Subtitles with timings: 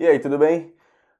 [0.00, 0.74] E aí, tudo bem?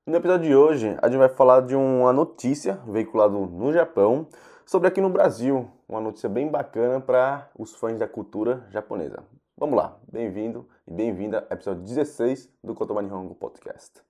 [0.07, 4.27] No episódio de hoje, a gente vai falar de uma notícia veiculada no Japão
[4.65, 9.23] sobre aqui no Brasil, uma notícia bem bacana para os fãs da cultura japonesa.
[9.55, 14.01] Vamos lá, bem-vindo e bem-vinda ao episódio 16 do Kotoba Nihongo Podcast.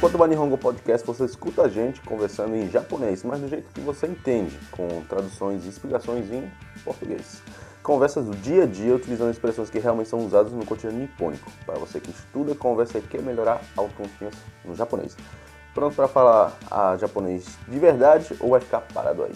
[0.00, 3.82] No Kotoba Nihongo Podcast você escuta a gente conversando em japonês, mas do jeito que
[3.82, 6.50] você entende, com traduções e explicações em
[6.82, 7.42] português.
[7.82, 11.78] Conversas do dia a dia utilizando expressões que realmente são usadas no cotidiano nipônico, para
[11.78, 15.14] você que estuda, conversa e quer melhorar a autoconfiança no japonês.
[15.74, 19.34] Pronto para falar a japonês de verdade ou vai ficar parado aí?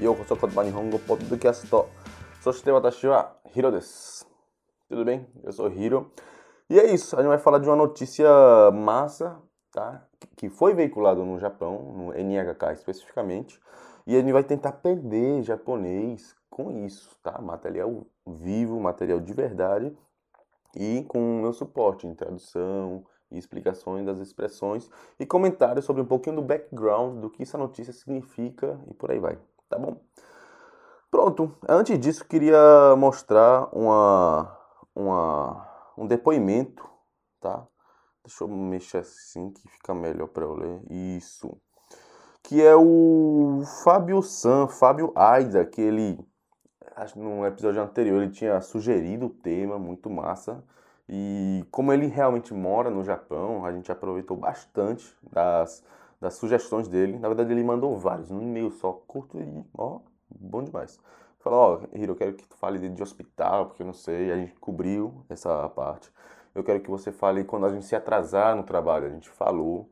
[0.00, 1.64] Eu sou Kotoba Nihongo Podcast.
[2.40, 4.26] Soshite watashi wa Hiro desu.
[4.88, 5.28] Tudo bem?
[5.44, 6.10] Eu sou Hiro.
[6.68, 8.28] E é isso, a gente vai falar de uma notícia
[8.72, 9.40] massa
[9.72, 10.06] tá?
[10.36, 13.60] que foi veiculado no Japão, no NHK especificamente,
[14.06, 17.40] e ele vai tentar aprender japonês com isso, tá?
[17.40, 19.96] Material vivo, material de verdade
[20.76, 26.06] e com o meu suporte em tradução e explicações das expressões e comentários sobre um
[26.06, 29.96] pouquinho do background do que essa notícia significa e por aí vai, tá bom?
[31.10, 34.58] Pronto, antes disso queria mostrar uma,
[34.94, 36.88] uma, um depoimento,
[37.38, 37.66] tá?
[38.24, 40.80] Deixa eu mexer assim que fica melhor para eu ler.
[40.88, 41.56] Isso.
[42.42, 46.18] Que é o Fábio San, Fábio Aida, que ele,
[46.94, 50.62] acho num episódio anterior, ele tinha sugerido o tema, muito massa.
[51.08, 55.84] E como ele realmente mora no Japão, a gente aproveitou bastante das,
[56.20, 57.18] das sugestões dele.
[57.18, 59.98] Na verdade, ele mandou vários, num e-mail só, curto e, ó,
[60.30, 60.98] bom demais.
[61.40, 64.30] Falou, ó, oh, Hiro, eu quero que tu fale de hospital, porque eu não sei.
[64.30, 66.08] A gente cobriu essa parte
[66.54, 69.88] eu quero que você fale quando a gente se atrasar no trabalho, a gente falou.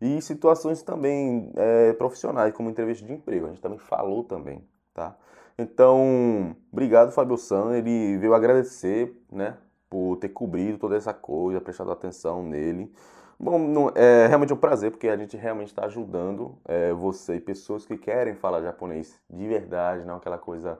[0.00, 5.16] E situações também é, profissionais, como entrevista de emprego, a gente também falou também, tá?
[5.56, 9.56] Então, obrigado, Fábio San, ele veio agradecer, né,
[9.88, 12.92] por ter cobrido toda essa coisa, prestado atenção nele.
[13.38, 17.40] Bom, não, é realmente um prazer, porque a gente realmente está ajudando é, você e
[17.40, 20.78] pessoas que querem falar japonês de verdade, não aquela coisa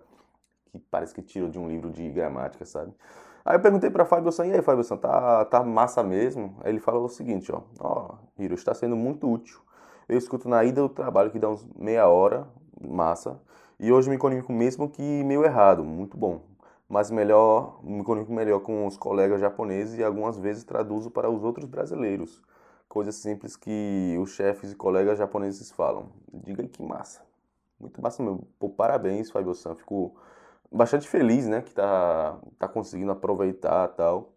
[0.72, 2.92] que parece que tira de um livro de gramática, sabe?
[3.44, 6.56] Aí eu perguntei para Fábio San, e aí Fábio San, tá, tá massa mesmo?
[6.64, 9.60] Aí ele falou o seguinte, ó, ó, Hiro, está sendo muito útil.
[10.08, 12.48] Eu escuto na ida do trabalho que dá uns meia hora,
[12.80, 13.38] massa,
[13.78, 16.40] e hoje me comunico mesmo que meio errado, muito bom.
[16.88, 21.44] Mas melhor, me comunico melhor com os colegas japoneses e algumas vezes traduzo para os
[21.44, 22.42] outros brasileiros.
[22.88, 26.08] Coisas simples que os chefes e colegas japoneses falam.
[26.32, 27.22] Diga aí que massa.
[27.80, 28.46] Muito massa mesmo.
[28.58, 29.74] Pô, parabéns, Fábio San.
[29.74, 30.14] Fico
[30.74, 34.34] bastante feliz, né, que tá, tá conseguindo aproveitar tal.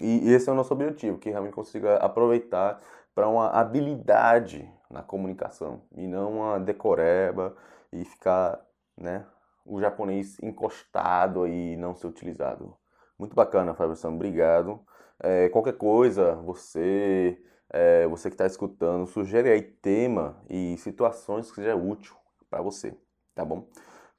[0.00, 2.80] E, e esse é o nosso objetivo, que realmente consiga aproveitar
[3.14, 7.56] para uma habilidade na comunicação e não uma decoreba
[7.92, 8.60] e ficar,
[8.96, 9.26] né,
[9.64, 12.74] o japonês encostado e não ser utilizado.
[13.18, 14.80] Muito bacana, Fábio obrigado.
[15.20, 17.36] É, qualquer coisa, você,
[17.70, 22.14] é, você que está escutando, sugere aí tema e situações que seja útil
[22.48, 22.96] para você,
[23.34, 23.66] tá bom?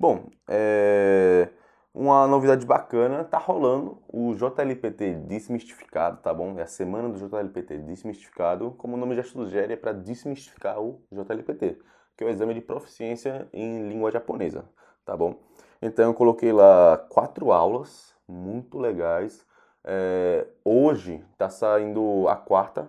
[0.01, 1.49] Bom, é...
[1.93, 6.57] uma novidade bacana, tá rolando o JLPT Desmistificado, tá bom?
[6.57, 11.01] É a semana do JLPT Desmistificado, como o nome já sugere, é para desmistificar o
[11.11, 11.79] JLPT,
[12.15, 14.63] que é o exame de proficiência em língua japonesa,
[15.03, 15.35] tá bom?
[15.81, 19.45] Então eu coloquei lá quatro aulas muito legais.
[19.83, 20.47] É...
[20.63, 22.87] hoje tá saindo a quarta,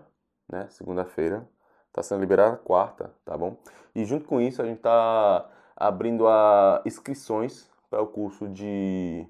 [0.48, 0.68] né?
[0.70, 1.44] Segunda-feira,
[1.92, 3.56] tá sendo liberada a quarta, tá bom?
[3.96, 9.26] E junto com isso a gente tá abrindo a inscrições para o curso de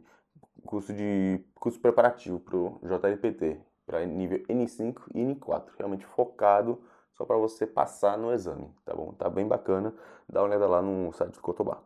[0.67, 6.79] curso de curso preparativo para o JLPT, para nível N5 e N4, realmente focado
[7.13, 9.13] só para você passar no exame, tá bom?
[9.13, 9.95] Tá bem bacana,
[10.29, 11.79] dá uma olhada lá no site do Cotobá.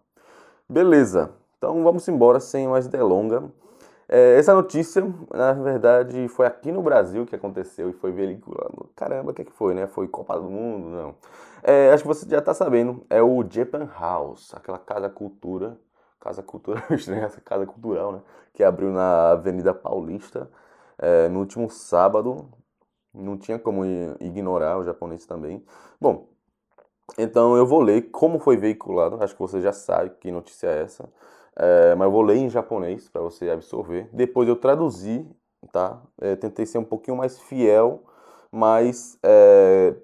[0.68, 3.44] Beleza, então vamos embora sem mais delonga.
[4.08, 5.02] É, essa notícia,
[5.32, 8.90] na verdade, foi aqui no Brasil que aconteceu e foi veiculado.
[8.94, 9.86] Caramba, o que, é que foi, né?
[9.86, 10.88] Foi Copa do Mundo?
[10.88, 11.14] Não.
[11.66, 15.78] É, acho que você já está sabendo, é o Japan House, aquela casa cultura,
[16.20, 18.22] casa cultura, essa casa cultural, né?
[18.52, 20.50] Que abriu na Avenida Paulista
[20.98, 22.50] é, no último sábado.
[23.14, 23.84] Não tinha como
[24.20, 25.64] ignorar o japonês também.
[26.00, 26.28] Bom,
[27.18, 29.22] então eu vou ler como foi veiculado.
[29.22, 31.08] Acho que você já sabe que notícia é essa.
[31.56, 34.08] É, mas eu vou ler em japonês para você absorver.
[34.12, 35.26] Depois eu traduzi,
[35.72, 36.02] tá?
[36.20, 38.02] É, tentei ser um pouquinho mais fiel,
[38.52, 39.94] mas é,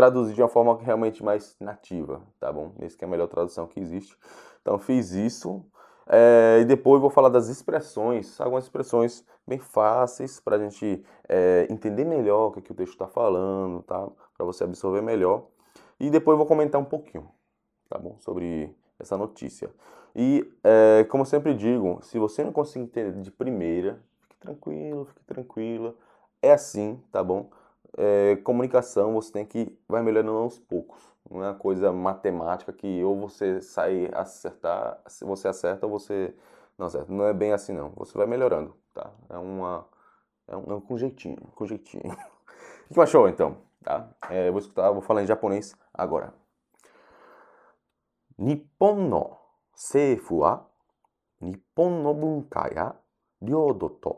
[0.00, 2.72] traduzir de uma forma realmente mais nativa, tá bom?
[2.80, 4.16] Esse que é a melhor tradução que existe.
[4.62, 5.62] Então fiz isso.
[6.06, 11.66] É, e depois vou falar das expressões, algumas expressões bem fáceis para a gente é,
[11.70, 14.08] entender melhor o que, que o texto está falando, tá?
[14.34, 15.46] Para você absorver melhor.
[16.00, 17.28] E depois vou comentar um pouquinho,
[17.88, 18.16] tá bom?
[18.20, 19.70] Sobre essa notícia.
[20.16, 25.04] E, é, como eu sempre digo, se você não conseguir entender de primeira, fique tranquilo,
[25.04, 25.94] fique tranquila.
[26.40, 27.50] É assim, tá bom?
[27.96, 31.00] é, comunicação você tem que vai melhorando aos poucos.
[31.30, 36.34] Não é uma coisa matemática que ou você sai acertar, você acerta ou você
[36.78, 37.12] não acerta.
[37.12, 37.90] Não é bem assim não.
[37.96, 39.10] Você vai melhorando, tá?
[39.28, 39.86] É uma
[40.48, 40.80] é um, é um.
[42.90, 43.56] O que achou então?
[43.84, 44.10] Tá?
[44.28, 46.34] É, vou escutar, vou falar em japonês agora.
[48.36, 49.36] Nippon no
[49.74, 50.66] seifu wa
[51.40, 52.94] Nippon no bunka ya
[53.40, 54.16] ryodo to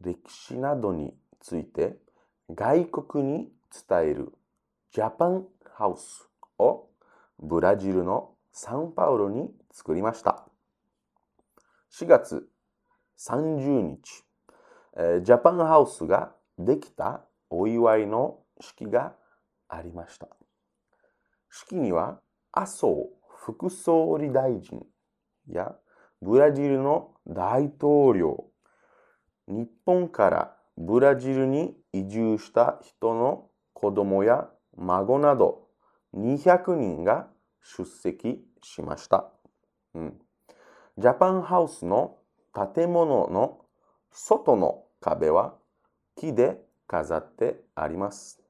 [0.00, 2.01] rekishi nado ni tsuite
[2.54, 3.50] 外国に
[3.88, 4.32] 伝える
[4.92, 6.28] ジャパンハウス
[6.58, 6.88] を
[7.38, 10.44] ブラジルのサンパウロに作りました。
[11.92, 12.46] 4月
[13.18, 14.24] 30日、
[15.24, 19.14] ジャパンハウスができたお祝いの式が
[19.68, 20.28] ありました。
[21.50, 22.20] 式には
[22.52, 23.08] 麻生
[23.44, 24.84] 副総理大臣
[25.48, 25.74] や
[26.20, 28.44] ブラジルの大統領、
[29.48, 35.66] 日本からブラジルに移住した人の子供や孫など
[36.14, 37.28] 200人が
[37.62, 39.30] 出席しました。
[39.94, 40.20] うん、
[40.98, 42.16] ジャパンハウスの
[42.74, 43.60] 建物の
[44.10, 45.54] 外の壁は
[46.16, 48.42] 木で飾ってあります。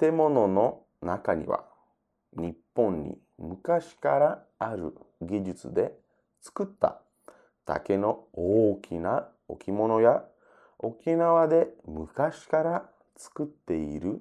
[0.00, 1.64] 建物の中には
[2.36, 5.92] 日本に昔からある技術で
[6.40, 7.00] 作った
[7.64, 10.24] 竹の大きな置物や
[10.78, 14.20] 沖縄で昔から作っている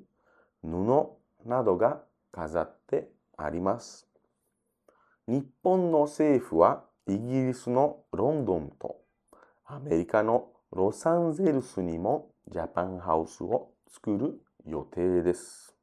[0.63, 1.09] 布
[1.45, 2.01] などが
[2.31, 4.07] 飾ってあります。
[5.27, 8.98] 日本の政府はイギリスのロンドンと
[9.65, 15.75] アメリカのロサンゼルスにもジャパンハウスを作る予定です。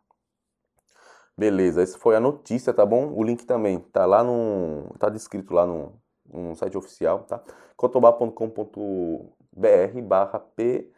[1.36, 3.12] Beleza, essa foi a notícia, tá bom?
[3.12, 4.94] O link também tá lá no.
[5.00, 6.00] tá descrito lá no,
[6.32, 7.42] no site oficial, tá?
[7.76, 10.90] cotobá.com.br barra P.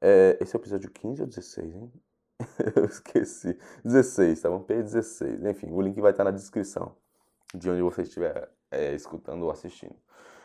[0.00, 1.92] É, esse é o episódio 15 ou 16, hein?
[2.76, 3.58] Eu esqueci.
[3.84, 4.64] 16, tá bom?
[4.64, 5.48] P16.
[5.50, 6.96] Enfim, o link vai estar na descrição
[7.54, 9.96] de onde você estiver é, escutando ou assistindo.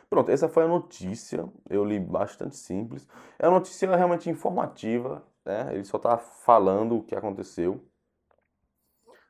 [0.08, 1.48] Pronto, essa foi a notícia.
[1.68, 3.06] Eu li bastante simples.
[3.38, 5.72] É uma notícia realmente informativa, né?
[5.72, 7.84] Ele só está falando o que aconteceu.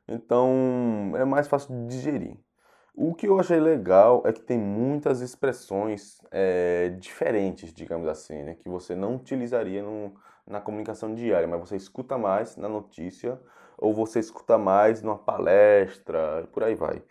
[0.08, 2.36] Então é mais fácil de digerir.
[3.02, 8.56] O que eu achei legal é que tem muitas expressões é, diferentes, digamos assim, né?
[8.56, 10.12] que você não utilizaria no,
[10.46, 13.40] na comunicação diária, mas você escuta mais na notícia
[13.78, 17.02] ou você escuta mais numa palestra, por aí vai.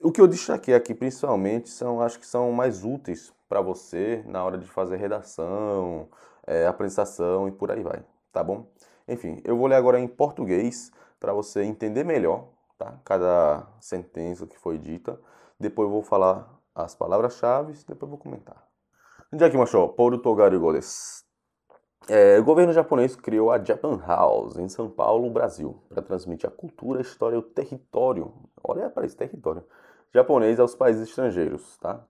[0.00, 4.42] O que eu destaquei aqui principalmente são, acho que são mais úteis para você na
[4.42, 6.08] hora de fazer redação,
[6.46, 8.02] é, apresentação e por aí vai,
[8.32, 8.72] tá bom?
[9.06, 10.90] Enfim, eu vou ler agora em português
[11.20, 12.48] para você entender melhor,
[12.80, 12.98] tá?
[13.04, 15.20] Cada sentença que foi dita.
[15.58, 18.66] Depois vou falar as palavras-chave, depois vou comentar.
[19.32, 21.24] Jakimasho, Portugal desu.
[22.08, 26.52] É, o governo japonês criou a Japan House em São Paulo, Brasil, para transmitir a
[26.52, 28.32] cultura, a história e o território.
[28.64, 29.62] Olha para esse território
[30.12, 32.00] japonês aos países estrangeiros, tá?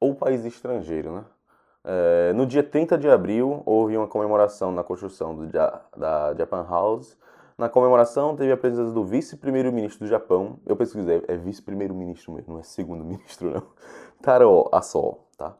[0.00, 1.24] Ou país estrangeiro, né?
[1.86, 7.16] É, no dia 30 de abril, houve uma comemoração na construção do, da Japan House.
[7.56, 10.58] Na comemoração, teve a presença do vice-primeiro-ministro do Japão.
[10.66, 13.62] Eu pesquisei, é vice-primeiro-ministro mesmo, não é segundo-ministro, não.
[14.20, 15.56] Taro Aso, tá?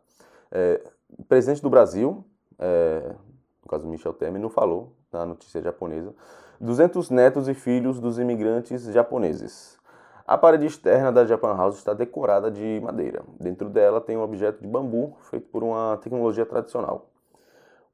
[0.51, 0.83] É,
[1.29, 2.25] presidente do Brasil,
[2.59, 3.15] é,
[3.63, 6.13] no caso Michel Temer, não falou na notícia japonesa.
[6.61, 9.79] 200 netos e filhos dos imigrantes japoneses.
[10.27, 13.23] A parede externa da Japan House está decorada de madeira.
[13.39, 17.11] Dentro dela tem um objeto de bambu feito por uma tecnologia tradicional.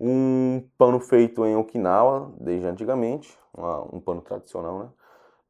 [0.01, 3.39] Um pano feito em Okinawa desde antigamente,
[3.93, 4.89] um pano tradicional, né?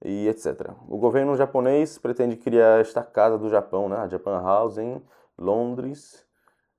[0.04, 0.75] E etc.
[0.88, 3.97] O governo japonês pretende criar esta casa do Japão, né?
[3.97, 5.00] a Japan House, em
[5.38, 6.26] Londres,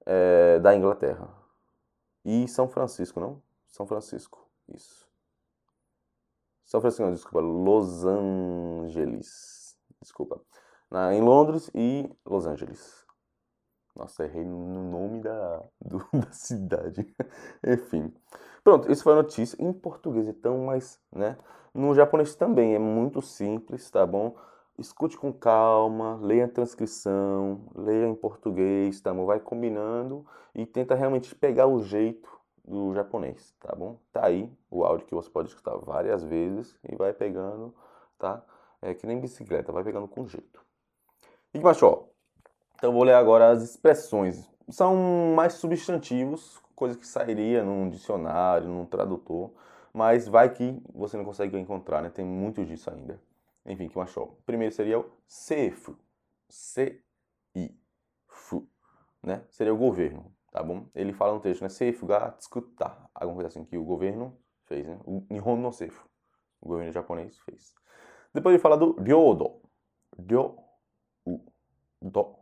[0.05, 1.29] é, da Inglaterra.
[2.25, 3.41] E São Francisco, não?
[3.67, 5.07] São Francisco, isso.
[6.65, 9.61] São Francisco, não, desculpa, Los Angeles
[10.01, 10.41] desculpa,
[10.89, 13.00] na, em Londres e Los Angeles.
[13.95, 17.05] Nossa, errei no nome da, do, da cidade.
[17.65, 18.13] Enfim.
[18.63, 19.57] Pronto, isso foi a notícia.
[19.61, 21.37] Em português, então, mas, né?
[21.73, 24.35] No japonês também é muito simples, tá bom?
[24.77, 29.25] Escute com calma, leia a transcrição, leia em português, tá bom?
[29.25, 32.29] Vai combinando e tenta realmente pegar o jeito
[32.63, 33.99] do japonês, tá bom?
[34.11, 37.73] Tá aí o áudio que você pode escutar várias vezes e vai pegando,
[38.17, 38.43] tá?
[38.81, 40.61] É que nem bicicleta, vai pegando com jeito.
[41.53, 42.07] E macho,
[42.81, 44.49] então eu vou ler agora as expressões.
[44.67, 49.51] São mais substantivos, coisa que sairia num dicionário, num tradutor,
[49.93, 52.09] mas vai que você não consegue encontrar, né?
[52.09, 53.21] Tem muito disso ainda.
[53.67, 54.35] Enfim, que macho.
[54.47, 55.95] Primeiro seria o sefu.
[56.49, 56.99] se
[57.53, 57.69] i
[58.27, 58.67] fu,
[59.21, 59.43] né?
[59.51, 60.87] Seria o governo, tá bom?
[60.95, 61.69] Ele fala no texto, né?
[61.69, 64.99] Seifu ga tsukuta, alguma coisa assim que o governo fez, né?
[65.05, 66.09] O Nihon no Seifu,
[66.59, 67.75] o governo japonês fez.
[68.33, 69.61] Depois ele fala do ryodo,
[70.17, 70.57] ryo,
[71.27, 71.39] u,
[72.01, 72.40] do,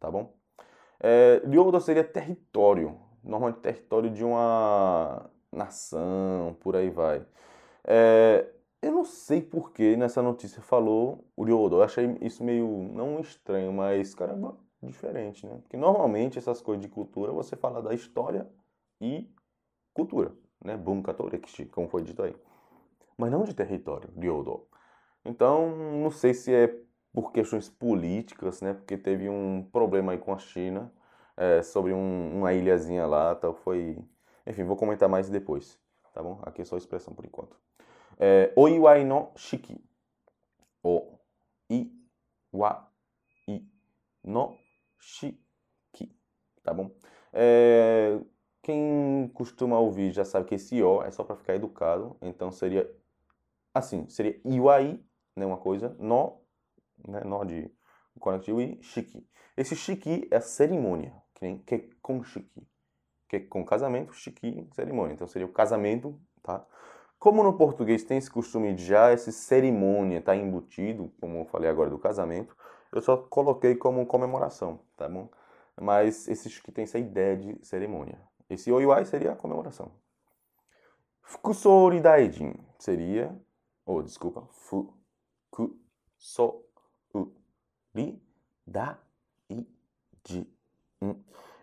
[0.00, 0.34] tá bom?
[1.00, 1.42] É,
[1.80, 7.24] seria território, normalmente território de uma nação, por aí vai.
[7.84, 8.48] É,
[8.82, 11.76] eu não sei por que nessa notícia falou o Ryodo.
[11.76, 15.58] Eu achei isso meio, não estranho, mas caramba, diferente, né?
[15.62, 18.48] Porque normalmente essas coisas de cultura você fala da história
[19.00, 19.28] e
[19.94, 20.32] cultura,
[20.64, 20.76] né?
[21.14, 22.34] Torekishi, como foi dito aí.
[23.16, 24.66] Mas não de território, Ryodo.
[25.24, 28.74] Então, não sei se é por questões políticas, né?
[28.74, 30.92] Porque teve um problema aí com a China
[31.36, 33.54] é, sobre um, uma ilhazinha lá, tal.
[33.54, 33.98] Foi.
[34.46, 35.78] Enfim, vou comentar mais depois,
[36.12, 36.40] tá bom?
[36.42, 37.56] Aqui é só expressão por enquanto.
[38.18, 39.80] É, oiwai no shiki.
[40.82, 41.18] O
[41.70, 41.92] i
[42.52, 42.88] wa
[43.46, 43.64] i
[44.24, 44.56] no
[44.98, 45.38] shiki.
[46.62, 46.90] Tá bom?
[47.32, 48.18] É,
[48.62, 52.16] quem costuma ouvir já sabe que esse o é só para ficar educado.
[52.20, 52.90] Então seria
[53.72, 55.00] assim, seria iwai,
[55.36, 56.37] né, uma coisa, no,
[57.06, 57.70] né, no de
[58.18, 59.26] conectivo e shiki.
[59.56, 62.66] Esse shiki é a cerimônia, que nem que com shiki.
[63.28, 65.14] Que com casamento, shiki, cerimônia.
[65.14, 66.64] Então seria o casamento, tá?
[67.18, 71.68] Como no português tem esse costume de já esse cerimônia tá embutido, como eu falei
[71.68, 72.56] agora do casamento,
[72.92, 75.28] eu só coloquei como comemoração, tá bom?
[75.80, 78.20] Mas esses que tem essa ideia de cerimônia.
[78.48, 79.92] Esse oiwai seria a comemoração.
[81.22, 83.36] Fukusori daijin seria,
[83.84, 86.67] ou oh, desculpa, fukusori
[88.66, 90.46] daijin.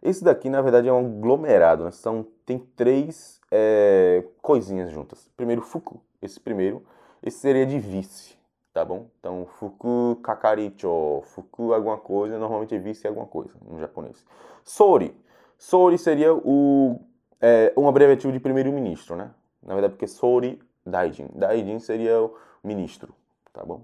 [0.02, 1.86] Esse daqui, na verdade, é um aglomerado.
[1.86, 1.92] Né?
[1.92, 5.30] São, tem três é, coisinhas juntas.
[5.36, 6.00] Primeiro, fuku.
[6.22, 6.84] Esse primeiro,
[7.24, 8.38] esse seria de vice,
[8.74, 9.08] tá bom?
[9.20, 14.26] Então, fuku kakaricho, fuku alguma coisa, normalmente é vice alguma coisa no japonês.
[14.64, 15.16] Sori.
[15.58, 17.00] Sori seria o,
[17.40, 19.32] é, um abreviativo de primeiro-ministro, né?
[19.64, 21.28] Na verdade, porque Sori Daijin.
[21.34, 23.14] Daijin seria o ministro,
[23.54, 23.84] tá bom?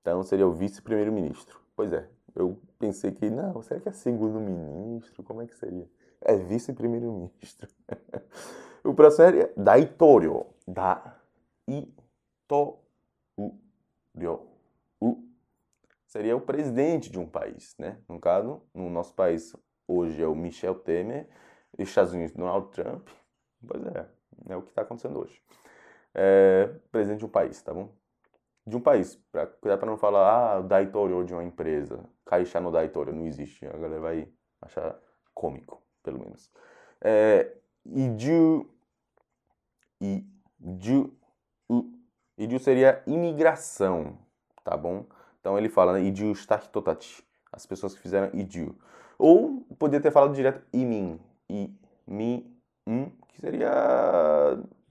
[0.00, 1.60] Então, seria o vice-primeiro-ministro.
[1.76, 5.22] Pois é, eu pensei que, não, será que é segundo ministro?
[5.22, 5.88] Como é que seria?
[6.20, 7.68] É vice-primeiro-ministro.
[8.84, 10.46] o próximo seria Daitorio.
[10.66, 11.20] Da-i-to-u-ryo.
[15.00, 15.24] U
[16.06, 17.98] seria o presidente de um país, né?
[18.08, 19.54] No caso, no nosso país
[19.86, 21.28] hoje é o Michel Temer,
[21.78, 23.08] e Estados Unidos Donald Trump.
[23.66, 24.06] Pois é,
[24.48, 25.40] é o que está acontecendo hoje.
[26.14, 27.92] É, presidente de um país, tá bom?
[28.66, 29.16] De um país.
[29.32, 32.04] Pra, para não falar, ah, Daitorio de uma empresa.
[32.24, 33.66] Caixa no Daitorio, não existe.
[33.66, 34.28] A galera vai
[34.60, 34.98] achar
[35.34, 36.50] cômico, pelo menos.
[37.00, 38.68] É, Iju.
[40.00, 41.16] Iju.
[42.38, 44.16] Iju seria imigração,
[44.64, 45.04] tá bom?
[45.40, 46.02] Então ele fala, né?
[46.02, 47.22] Iju Startotachi.
[47.52, 48.76] As pessoas que fizeram Iju.
[49.18, 51.20] Ou poderia ter falado direto Imin.
[51.50, 51.74] I,
[52.06, 53.70] mi, um, que seria.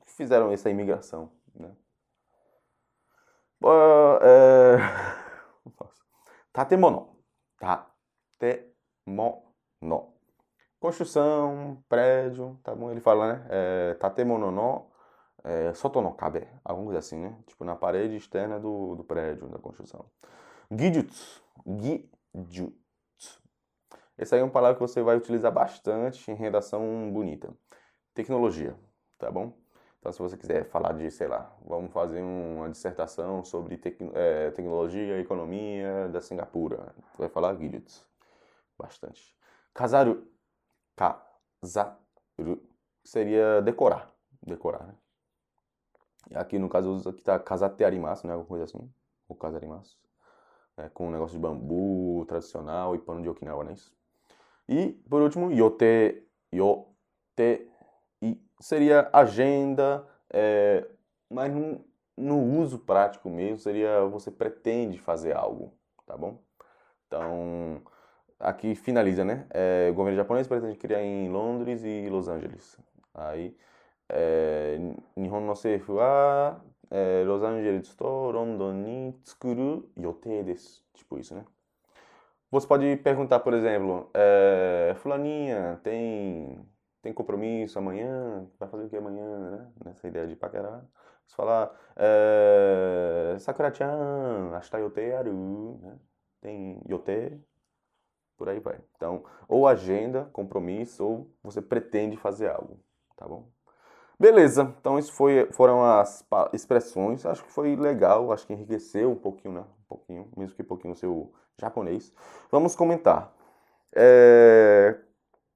[0.06, 1.72] Fizeram essa imigração, né?
[4.22, 4.78] É...
[6.54, 7.16] Tatemono.
[8.40, 9.50] Tatemono.
[10.80, 12.90] Construção, prédio, tá bom?
[12.90, 13.48] Ele fala, né?
[13.50, 14.90] É, tatemono no
[15.44, 16.48] é, soto no kabe.
[16.64, 17.38] Alguma coisa assim, né?
[17.48, 20.06] Tipo, na parede externa do, do prédio, da construção.
[20.72, 21.44] Gijutsu.
[21.68, 22.80] Gijutsu.
[24.18, 27.54] Essa aí é uma palavra que você vai utilizar bastante em redação bonita.
[28.14, 28.76] Tecnologia,
[29.18, 29.54] tá bom?
[30.00, 34.50] Então, se você quiser falar de, sei lá, vamos fazer uma dissertação sobre tec é,
[34.52, 38.06] tecnologia e economia da Singapura, vai falar Gilets.
[38.78, 39.36] Bastante.
[39.74, 40.26] Kazaru.
[40.96, 41.98] Kazaru.
[43.04, 44.10] Seria decorar.
[44.42, 44.96] Decorar, né?
[46.36, 48.34] Aqui, no caso, aqui tá kazate arimasu, né?
[48.34, 48.90] Alguma coisa assim.
[49.28, 49.98] Ou kasarimasu.
[50.78, 53.94] É, com um negócio de bambu tradicional e pano de Okinawa, não é isso?
[54.68, 56.26] E, por último, yote.
[56.54, 57.69] Yote
[58.60, 60.86] seria agenda, é,
[61.30, 61.86] mas no,
[62.18, 65.74] no, uso prático mesmo seria você pretende fazer algo,
[66.06, 66.40] tá bom?
[67.08, 67.82] Então,
[68.40, 69.48] aqui finaliza, né?
[69.52, 72.78] É, o governo japonês pretende criar em Londres e Los Angeles.
[73.14, 73.56] Aí,
[74.10, 74.78] é,
[75.16, 76.62] Nihon no seifu wa
[76.92, 80.84] é, Los Angeles to London ni tsukuru yotei desu.
[80.94, 81.46] Tipo isso, né?
[82.52, 86.60] Você pode perguntar, por exemplo, é, Fulaninha, tem
[87.02, 89.72] tem compromisso amanhã, vai fazer o que amanhã, né?
[89.86, 90.86] Nessa ideia de paquerar.
[91.26, 96.00] Você falar, é, Sakura-chan, ashita yote aru, né?
[96.42, 97.40] Tem yote,
[98.38, 98.80] por aí vai.
[98.96, 102.80] Então, ou agenda, compromisso, ou você pretende fazer algo,
[103.16, 103.50] tá bom?
[104.20, 109.16] Beleza, então isso foi, foram as expressões, acho que foi legal, acho que enriqueceu um
[109.16, 109.66] pouquinho, né?
[109.90, 112.14] pouquinho, mesmo que pouquinho no seu japonês.
[112.52, 113.34] Vamos comentar.
[113.94, 114.96] É...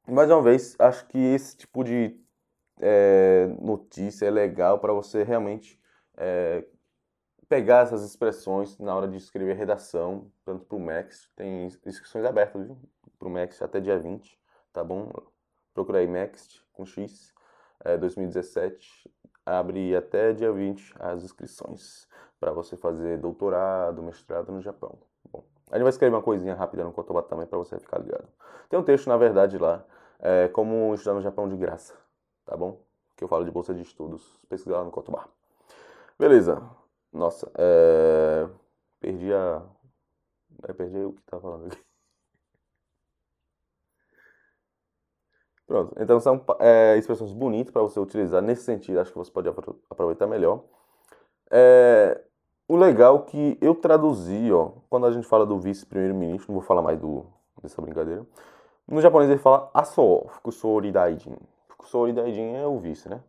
[0.08, 2.20] Mais uma vez, acho que esse tipo de
[2.82, 5.80] é, notícia é legal para você realmente
[6.18, 6.66] é,
[7.48, 12.70] pegar essas expressões na hora de escrever redação, tanto para o Max, tem inscrições abertas
[13.18, 14.38] para o Max até dia 20,
[14.74, 15.10] tá bom?
[15.74, 17.34] Procura aí Max com X,
[17.86, 19.10] é, 2017,
[19.46, 22.10] abre até dia 20 as inscrições
[22.42, 25.00] para você fazer doutorado, mestrado no Japão.
[25.74, 28.28] A gente vai escrever uma coisinha rápida no Kotoba também para você ficar ligado.
[28.70, 29.84] Tem um texto, na verdade, lá,
[30.20, 31.96] é, como estudar no Japão de graça,
[32.46, 32.80] tá bom?
[33.18, 35.28] Que eu falo de bolsa de estudos, pesquisa lá no Kotoba.
[36.20, 36.62] Beleza.
[37.12, 38.48] Nossa, é...
[39.00, 39.64] perdi a...
[40.68, 41.84] É, perdi o que tá falando aqui.
[45.66, 49.50] Pronto, então são é, expressões bonitas para você utilizar nesse sentido, acho que você pode
[49.90, 50.64] aproveitar melhor.
[51.50, 52.24] É,
[52.68, 56.82] o legal que eu traduzi, ó, quando a gente fala do vice-primeiro-ministro, não vou falar
[56.82, 57.26] mais do,
[57.62, 58.26] dessa brincadeira,
[58.88, 61.36] no japonês ele fala aso, fukusori daijin.
[61.70, 63.22] Fukusori daijin é o vice, né?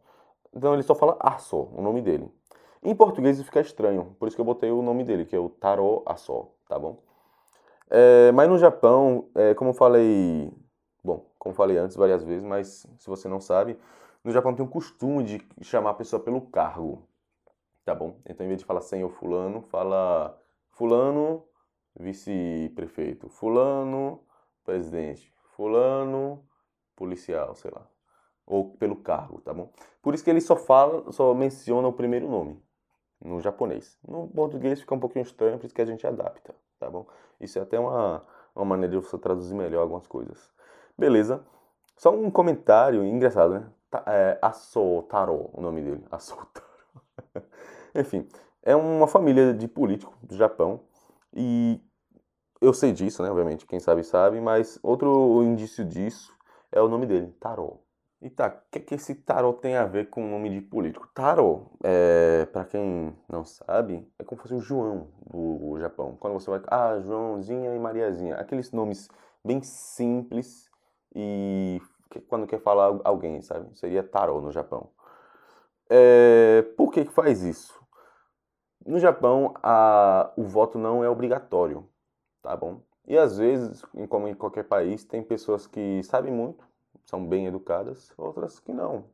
[0.54, 2.30] Então ele só fala aso, o nome dele.
[2.82, 5.48] Em português fica estranho, por isso que eu botei o nome dele, que é o
[5.48, 6.98] Taro Aso, tá bom?
[7.88, 10.52] É, mas no Japão, é, como eu falei,
[11.02, 13.78] bom, como falei antes várias vezes, mas se você não sabe,
[14.22, 17.02] no Japão tem um costume de chamar a pessoa pelo cargo,
[17.84, 18.20] tá bom?
[18.26, 21.44] Então, em vez de falar senhor fulano, fala fulano
[21.98, 24.20] vice-prefeito, fulano
[24.64, 26.44] presidente, fulano
[26.96, 27.86] policial, sei lá,
[28.46, 29.70] ou pelo cargo, tá bom?
[30.02, 32.60] Por isso que ele só fala, só menciona o primeiro nome
[33.22, 33.98] no japonês.
[34.06, 37.06] No português fica um pouquinho estranho, por isso que a gente adapta, tá bom?
[37.40, 38.24] Isso é até uma,
[38.54, 40.50] uma maneira de você traduzir melhor algumas coisas.
[40.96, 41.44] Beleza.
[41.96, 43.70] Só um comentário engraçado, né?
[44.06, 46.04] É Asotaro, o nome dele.
[46.10, 46.66] Asotaro.
[47.94, 48.26] Enfim,
[48.62, 50.80] é uma família de políticos do Japão
[51.32, 51.80] e
[52.60, 53.30] eu sei disso, né?
[53.30, 56.34] Obviamente, quem sabe sabe, mas outro indício disso
[56.72, 57.80] é o nome dele, Taro.
[58.22, 61.06] E tá, o que, que esse tarot tem a ver com o nome de político?
[61.14, 66.16] Tarot, é, para quem não sabe, é como se fosse o João do Japão.
[66.19, 66.62] Quando você vai.
[66.69, 68.36] Ah, Joãozinha e Mariazinha.
[68.36, 69.10] Aqueles nomes
[69.45, 70.71] bem simples
[71.14, 71.82] e
[72.26, 73.76] quando quer falar alguém, sabe?
[73.76, 74.88] Seria tarot no Japão.
[75.90, 77.83] É, por que, que faz isso?
[78.86, 81.88] No Japão, a, o voto não é obrigatório,
[82.42, 82.80] tá bom?
[83.06, 86.64] E às vezes, como em qualquer país, tem pessoas que sabem muito
[87.04, 89.04] são bem educadas, outras que não.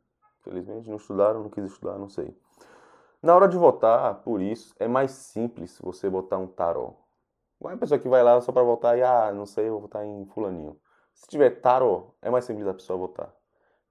[0.42, 2.36] Felizmente não estudaram, não quis estudar, não sei.
[3.22, 6.94] Na hora de votar, por isso, é mais simples você botar um tarô.
[7.60, 10.04] Não é pessoa que vai lá só para votar e, ah, não sei, vou votar
[10.04, 10.80] em fulaninho.
[11.12, 13.34] Se tiver tarô, é mais simples a pessoa votar.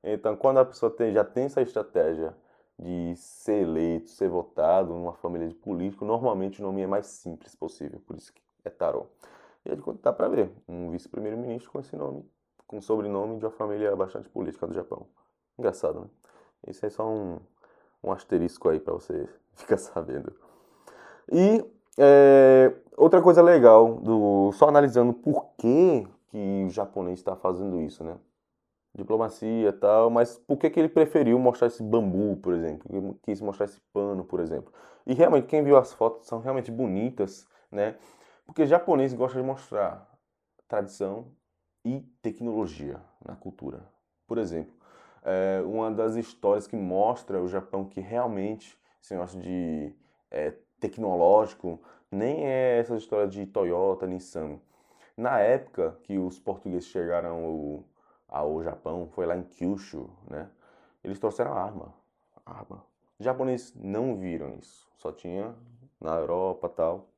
[0.04, 2.36] Então, quando a pessoa tem, já tem essa estratégia
[2.80, 7.54] de ser eleito, ser votado numa família de político, normalmente o nome é mais simples
[7.56, 9.06] possível, por isso que é tarô.
[9.66, 12.26] E aí dá para ver, um vice-primeiro-ministro com esse nome
[12.70, 15.08] com sobrenome de uma família bastante política do Japão.
[15.58, 16.08] Engraçado, né?
[16.68, 17.40] Isso é só um,
[18.04, 20.32] um asterisco aí para você ficar sabendo.
[21.32, 21.66] E
[21.98, 28.04] é, outra coisa legal, do, só analisando por que, que o japonês está fazendo isso,
[28.04, 28.16] né?
[28.96, 33.20] Diplomacia tal, mas por que, que ele preferiu mostrar esse bambu, por exemplo?
[33.24, 34.74] Quis mostrar esse pano, por exemplo.
[35.06, 37.96] E realmente, quem viu as fotos são realmente bonitas, né?
[38.46, 40.10] Porque japonês gosta de mostrar
[40.68, 41.28] tradição,
[41.84, 43.84] e tecnologia na cultura.
[44.28, 44.74] Por exemplo,
[45.24, 49.94] é, uma das histórias que mostra o Japão que realmente esse negócio de
[50.30, 51.80] é, tecnológico
[52.12, 54.60] nem é essa história de Toyota, Nissan.
[55.16, 57.84] Na época que os portugueses chegaram ao,
[58.30, 60.50] ao Japão, foi lá em Kyushu, né?
[61.04, 61.94] Eles trouxeram arma,
[62.46, 62.84] arma.
[63.18, 65.56] Os japoneses não viram isso, só tinha
[66.00, 67.10] na Europa tal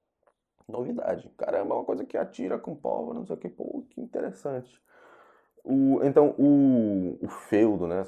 [0.67, 1.29] novidade.
[1.37, 4.81] Caramba, é uma coisa que atira com pólvora, não sei o que, pô, que interessante.
[5.63, 8.03] O, então, o, o feudo, né,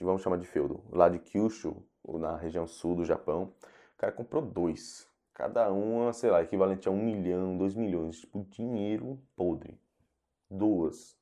[0.00, 3.52] vamos chamar de feudo, lá de Kyushu, na região sul do Japão,
[3.94, 5.08] o cara comprou dois.
[5.34, 9.78] Cada uma, sei lá, equivalente a um milhão, dois milhões, tipo, dinheiro podre.
[10.48, 11.18] Duas.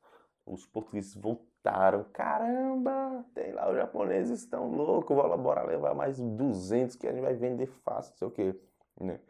[0.47, 2.05] Os portugueses voltaram.
[2.13, 7.35] Caramba, tem lá, os japoneses estão loucos, bora levar mais 200 que a gente vai
[7.35, 8.61] vender fácil, não sei o que,
[9.01, 9.21] né?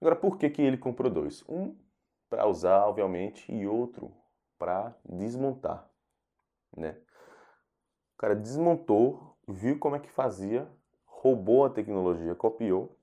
[0.00, 1.44] Agora, por que, que ele comprou dois?
[1.48, 1.76] Um
[2.28, 4.12] para usar, obviamente, e outro
[4.58, 5.88] para desmontar,
[6.76, 6.96] né?
[8.14, 10.68] O cara desmontou, viu como é que fazia,
[11.04, 12.96] roubou a tecnologia, copiou,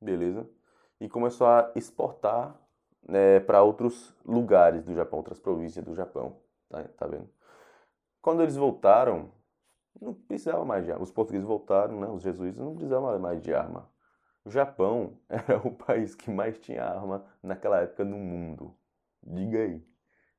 [0.00, 0.48] beleza?
[1.00, 2.54] E começou a exportar
[3.02, 6.36] né, para outros lugares do Japão, outras províncias do Japão,
[6.70, 7.28] tá, tá vendo?
[8.22, 9.30] Quando eles voltaram,
[10.00, 11.04] não precisava mais de arma.
[11.04, 13.90] Os portugueses voltaram, né, os jesuítas não precisavam mais de arma
[14.44, 18.74] O Japão era o país que mais tinha arma naquela época no mundo.
[19.22, 19.84] Diga aí.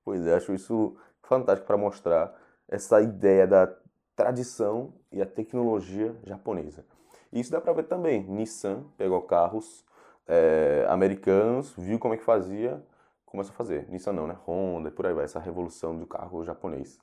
[0.03, 2.35] Pois é, acho isso fantástico para mostrar
[2.67, 3.73] essa ideia da
[4.15, 6.85] tradição e a tecnologia japonesa.
[7.31, 8.23] Isso dá para ver também.
[8.23, 9.85] Nissan pegou carros
[10.27, 12.83] é, americanos, viu como é que fazia,
[13.31, 13.87] começou a fazer.
[13.89, 14.37] Nissan não, né?
[14.45, 16.99] Honda e por aí vai, essa revolução do carro japonês.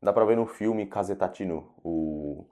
[0.00, 2.44] Dá para ver no filme Kazetatino, o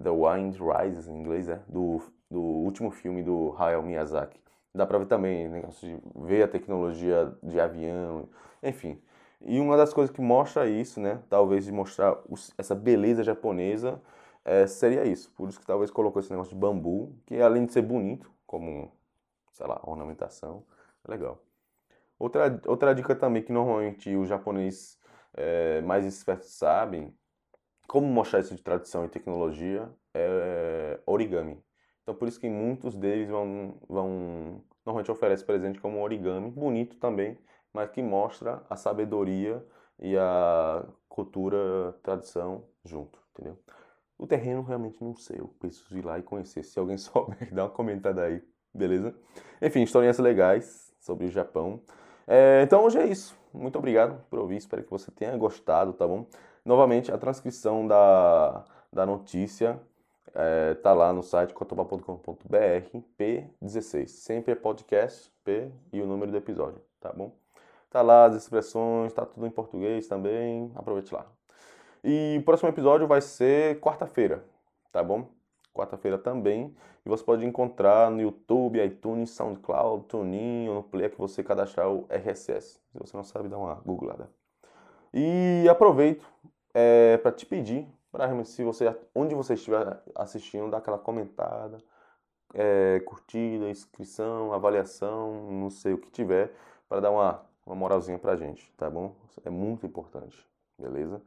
[0.00, 4.40] The Wind Rises, em inglês, é, do, do último filme do Hayao Miyazaki.
[4.74, 8.28] Dá para ver também, negócio de ver a tecnologia de avião,
[8.62, 9.00] enfim.
[9.40, 14.00] E uma das coisas que mostra isso, né, talvez de mostrar os, essa beleza japonesa,
[14.44, 15.30] é, seria isso.
[15.32, 18.90] Por isso que talvez colocou esse negócio de bambu, que além de ser bonito, como,
[19.52, 20.64] sei lá, ornamentação,
[21.06, 21.38] é legal.
[22.22, 24.96] Outra, outra dica também que normalmente os japoneses
[25.34, 27.12] é, mais espertos sabem,
[27.88, 31.60] como mostrar isso de tradição e tecnologia, é origami.
[32.00, 37.36] Então por isso que muitos deles vão, vão normalmente oferecem presente como origami, bonito também,
[37.72, 39.60] mas que mostra a sabedoria
[39.98, 43.58] e a cultura, tradição junto, entendeu?
[44.16, 46.62] O terreno realmente não sei, eu preciso ir lá e conhecer.
[46.62, 48.40] Se alguém souber, dá uma comentada aí,
[48.72, 49.12] beleza?
[49.60, 51.82] Enfim, historinhas legais sobre o Japão.
[52.26, 53.36] É, então hoje é isso.
[53.52, 56.26] Muito obrigado por ouvir, espero que você tenha gostado, tá bom?
[56.64, 59.80] Novamente, a transcrição da, da notícia
[60.34, 64.08] é, tá lá no site cotoba.com.br P16.
[64.08, 67.32] Sempre é podcast, P e o número do episódio, tá bom?
[67.90, 71.26] Tá lá as expressões, tá tudo em português também, aproveite lá.
[72.02, 74.44] E o próximo episódio vai ser quarta-feira,
[74.90, 75.28] tá bom?
[75.74, 76.74] Quarta-feira também.
[77.04, 81.90] E você pode encontrar no YouTube, iTunes, SoundCloud, TuneIn ou no player que você cadastrar
[81.90, 82.80] o RSS.
[82.92, 84.30] Se você não sabe, dá uma googlada.
[85.12, 86.26] E aproveito
[86.74, 91.78] é, para te pedir, para se você, onde você estiver assistindo, dar aquela comentada,
[92.54, 96.54] é, curtida, inscrição, avaliação, não sei o que tiver,
[96.88, 99.14] para dar uma, uma moralzinha pra gente, tá bom?
[99.44, 100.46] É muito importante,
[100.78, 101.22] beleza?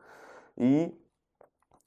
[0.58, 0.92] E,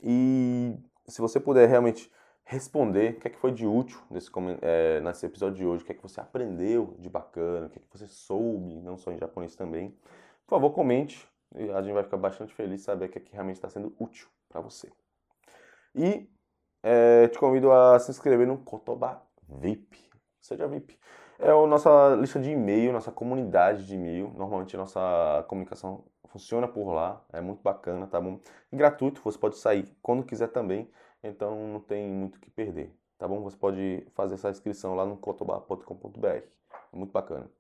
[0.03, 2.11] e se você puder realmente
[2.49, 4.31] responder o que é que foi de útil nesse,
[4.63, 7.79] é, nesse episódio de hoje, o que é que você aprendeu de bacana, o que
[7.79, 9.91] é que você soube, não só em japonês também,
[10.47, 11.29] por favor, comente.
[11.75, 14.63] A gente vai ficar bastante feliz saber que, é que realmente está sendo útil para
[14.63, 14.91] você.
[15.95, 16.27] E
[16.83, 20.09] é, te convido a se inscrever no Kotoba VIP.
[20.41, 20.99] Seja VIP.
[21.39, 24.33] É a nossa lista de e-mail, nossa comunidade de e-mail.
[24.35, 27.23] Normalmente a nossa comunicação funciona por lá.
[27.31, 28.41] É muito bacana, tá bom?
[28.73, 30.91] E gratuito, você pode sair quando quiser também.
[31.23, 33.41] Então não tem muito o que perder, tá bom?
[33.43, 36.27] Você pode fazer essa inscrição lá no kotoba.com.br.
[36.27, 36.43] É
[36.93, 37.51] muito bacana.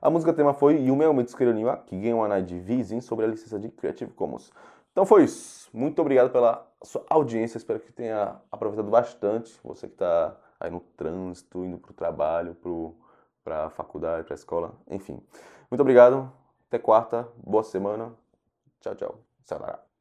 [0.00, 3.68] A música tema foi Yume Mitsukeru Niwa Kigen Wanai de Vizin sobre a licença de
[3.68, 4.52] Creative Commons.
[4.90, 5.70] Então foi isso.
[5.72, 7.56] Muito obrigado pela sua audiência.
[7.56, 9.58] Espero que tenha aproveitado bastante.
[9.64, 12.56] Você que está aí no trânsito, indo para o trabalho,
[13.42, 15.20] para a faculdade, para a escola, enfim.
[15.70, 16.30] Muito obrigado.
[16.68, 17.28] Até quarta.
[17.36, 18.12] Boa semana.
[18.80, 19.18] Tchau, tchau.
[19.44, 19.91] Sayonara.